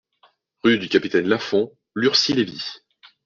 Rue 0.63 0.79
du 0.79 0.89
Capitaine 0.89 1.27
Lafond, 1.27 1.77
Lurcy-Lévis 1.93 2.79